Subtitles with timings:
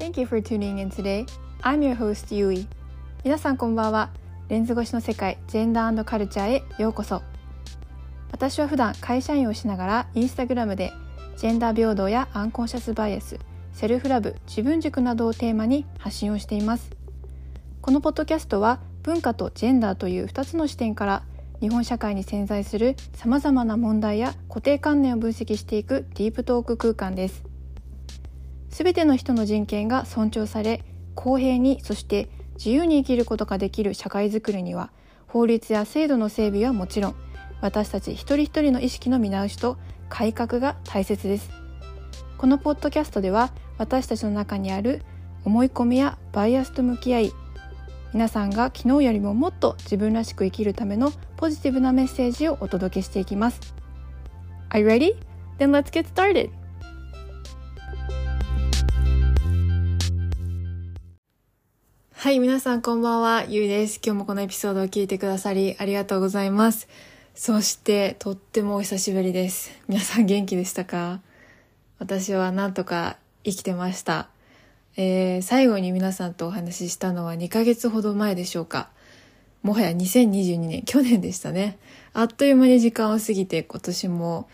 [0.00, 1.26] Thank you for tuning in today.
[1.60, 2.66] I'm your host, Yui.
[3.22, 4.08] 皆さんこんばんは。
[4.48, 7.20] レンズ越しの世界、ジェンダーカルチャーへようこそ。
[8.32, 10.90] 私は普段会社員をしながらインスタグラムで
[11.36, 13.38] ジェンダー平等やアンコンシャスバイアス、
[13.74, 16.90] セルフラブ、自分軸などをテーマに発信をしています。
[17.82, 21.24] このポッドキャストは文化とジェンダーという2つの視点から
[21.60, 27.49] 日本社会に潜在するさまざまな問題や固定観念を分析していくディープトーク空間です。
[28.70, 30.84] すべての人の人権が尊重され
[31.14, 34.90] 公平にそして自由に生きることができる社会づくりには
[35.26, 37.14] 法律や制度の整備はもちろん
[37.60, 39.76] 私たち一人一人の意識の見直しと
[40.08, 41.50] 改革が大切です
[42.38, 45.02] このポッドキャストでは私たちの中にある
[45.44, 47.32] 思い込みやバイアスと向き合い
[48.12, 53.60] 皆さんが昨日よりももっと自分らしく生きるためのポジティブなメッセージをお届けしていきます
[54.70, 55.16] Are you ready?
[55.58, 56.59] Then let's get started!
[62.22, 63.98] はい、皆さんこんばんは、ゆいです。
[64.04, 66.86] 今日もこのエピソードを聞いてくださりありがとうございます。
[67.34, 69.70] そして、とってもお久しぶりです。
[69.88, 71.22] 皆さん元気でしたか？
[71.98, 74.28] 私はなんとか生きてました。
[74.98, 78.90] えー、最後に皆さんとお話ししたのは2ヶ月ほど前でしょうか。
[79.62, 81.78] もはや2022年、去年でしたね。
[82.12, 84.46] あっという間に時間を過ぎて今年も、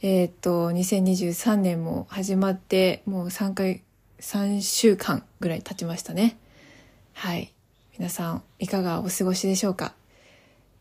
[0.00, 3.82] えー、っと、2023年も始まってもう3回、
[4.20, 6.38] 3週間ぐらい経ちましたね。
[7.12, 7.52] はい。
[7.98, 9.92] 皆さん、いかがお過ごしでしょうか？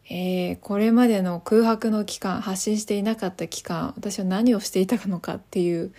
[0.10, 5.92] えー、これまでの空白の期間、発信していなかった期間、私は何をしていたのかっていう、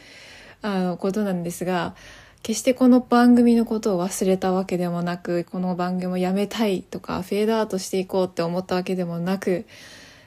[0.62, 1.94] あの、ことなんですが、
[2.42, 9.66] 決してこの番組のことを忘れたわけでもなく、この番組をやめたいとか、フェードアウトしていこうって思ったわけでもなく、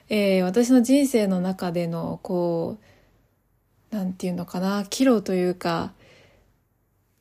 [0.10, 2.78] えー、私の人生の中での、こ
[3.92, 5.92] う、なんていうのかな、岐路というか、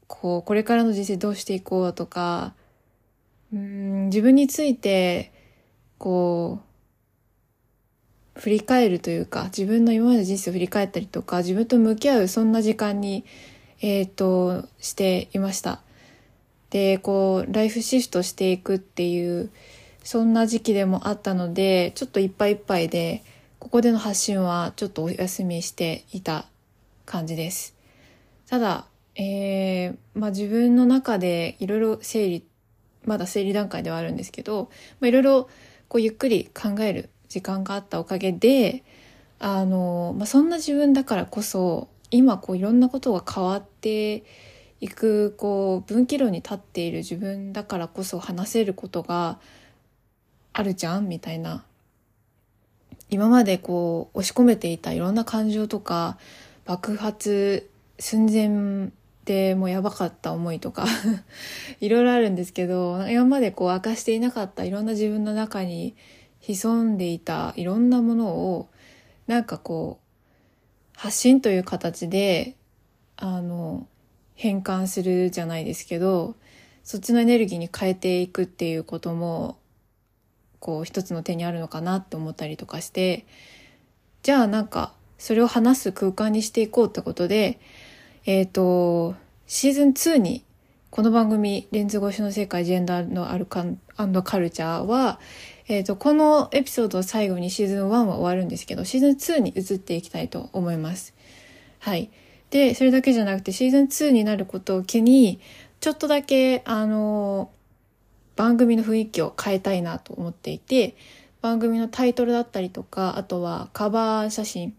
[0.07, 2.53] こう、これからの人生どうしていこうとか、
[3.53, 5.33] うん自分について
[5.99, 6.61] こ
[8.37, 13.25] う振り返るというか自分の今までの人生を振り返ったりとか自分と向き合うそんな時間に
[13.83, 15.81] えっ、としていました。
[16.71, 19.51] でこうライフシフトしていくっていう
[20.05, 23.23] そんな時期でもあったのでちょっといっぱいいっぱいで
[23.59, 26.47] ここでの発信はちょっとお休みしていた
[27.05, 27.75] 感じです。
[28.49, 32.45] ただえー、まあ自分の中でいろいろ整理
[33.05, 34.71] まだ整理段階ではあるんですけど、
[35.01, 35.49] まあ、いろいろ
[35.89, 38.85] こうゆっくり考える時間があったおかげで、
[39.39, 44.25] あの、まあ、そんな自分だからこそ、今こういろんなことが変わって
[44.81, 49.39] いく、こう分岐路に立っている自分だからこそ話せることが
[50.53, 51.65] あるじゃんみたいな。
[53.11, 56.17] 今までこう押し込めていたいろんな感情とか
[56.65, 58.91] 爆発寸前
[59.25, 60.87] でもうやばかった思いとか
[61.81, 65.95] いろいろあるんですけど今までこう明かしていなかったいろんな自分の中に
[66.41, 68.69] 潜んでいたいろんなものを
[69.29, 72.57] なんかこう発信という形で
[73.17, 73.87] あの
[74.35, 76.35] 変換するじゃないですけど
[76.83, 79.57] そっちのエネルギーに変えていくっていうことも
[80.59, 83.25] こう一つの手にあるのかなって思ったりとかして
[84.23, 87.61] じゃあなんかそれを話す空間にしていこうってことで
[88.25, 89.17] えっ、ー、と、
[89.49, 90.45] シーズン2に、
[90.91, 93.79] この番組、レンズ越しの世界ジェンダーのあるカン
[94.13, 95.19] ドカルチャーは、
[95.67, 101.15] えっ、ー、と、このエピソードを最後にシーズン1は終わるんですけど、シーズン2に移っていきたいと思います。
[101.81, 102.11] はい。
[102.51, 105.41] で、それだけじゃなくて、シーズン2になることを機に、
[105.81, 107.51] ちょっとだけ、あの、
[108.37, 110.95] 番組の雰囲気を変えたいなと思っていて、
[111.41, 114.75] 番組のタイトルだったりとか、あとはカバー写真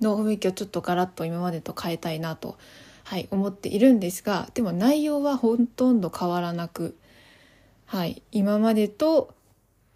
[0.00, 2.56] の雰囲気をちょっとガラッと今までと変えたいなと、
[3.04, 6.96] はい、思っているんですが、でも内容はほとんど変わらなく、
[7.86, 9.34] はい、今までと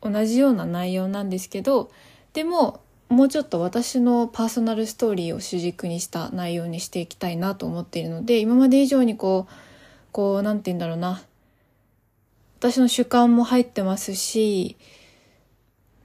[0.00, 1.90] 同じような内容なんですけど、
[2.32, 9.52] でも、もうちょっと私のパーソナルストーリーを主軸にした内容にしていきたいなと思っているので、今まで以上にこう、
[10.12, 11.22] こう、なんて言うんだろうな。
[12.58, 14.76] 私の主観も入ってますし、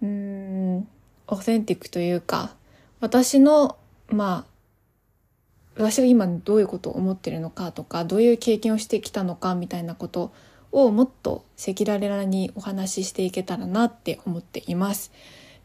[0.02, 0.88] うーん、
[1.28, 2.56] オーセンティックというか、
[3.00, 3.76] 私の
[4.14, 4.54] まあ
[5.76, 10.32] 私が今どういうことを思ってるのかとかどういう経験をしてきたのかみたいなこと
[10.72, 15.12] をもっと赤裸々にお話ししていけたらなって思っています。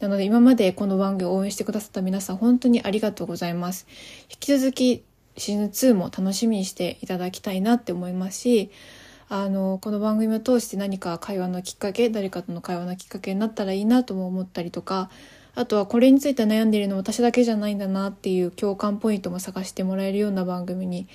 [0.01, 3.87] なので今までこの番組を応援してくださった皆さん本当にありがとうございます。
[4.31, 5.05] 引き続き
[5.37, 8.71] シーズン2も楽しみにしていただきたいなって思いますし、
[9.29, 15.11] あの、この番組を通して何か会話のきっかけ、誰かとの会話のきっかけになったらいいなとも思ったりとか、
[15.59, 21.09] あとはこれについて悩んでいるの私だけじゃないんだなっていう共感ポイントも探してもらえるような番組に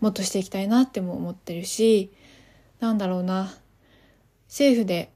[0.00, 2.12] もっとしていきたいなっても思ってるし、
[2.78, 3.54] なんだろうな、
[4.48, 5.10] 政府で、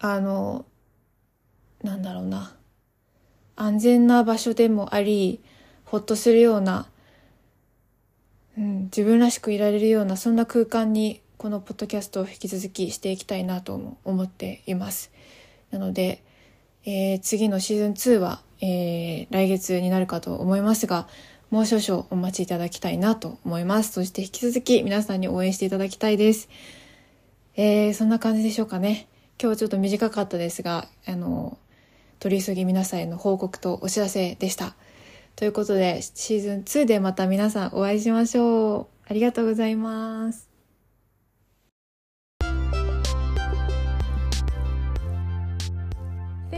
[0.00, 0.66] あの、
[1.84, 2.56] なんだろうな、
[3.54, 5.40] 安全な場所でもあり、
[5.84, 6.88] ほっとするような、
[8.56, 15.12] うん、自分らしくいられるような、そんな空間にこのポッドキャストを引き続きしていきたいなとも思っています。
[15.70, 16.24] なので、
[16.90, 21.06] えー、次のシーズン2は、えー、来月になるかと思いますが、
[21.50, 23.92] もう少々お待ちいただきたいなと思います。
[23.92, 26.48] そして引き続き皆さんに応援していただきたいです。
[27.56, 29.06] えー、そんな感じでしょうかね。
[29.38, 31.58] 今日ちょっと短かったですが、あの、
[32.20, 34.74] 取り急ぎ皆さんへの報告とお知らせでした。
[35.36, 38.86] ということで、シーズン2でまた皆さんお会いしましょう。
[39.10, 40.47] ありがとうございます。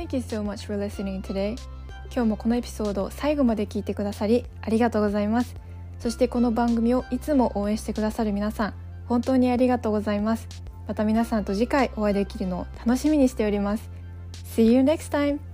[0.00, 1.58] Thank you so much for listening today.
[2.06, 5.54] 今日もこのエピソードを最後まで聞いてくださりありがとうございます
[5.98, 8.74] そしてこの番組をいつも応援してくださる皆さん
[9.06, 10.48] 本当にありがとうございます
[10.88, 13.90] また皆さんと次回お会いできるのを楽しみにしております
[14.56, 15.49] See you next time!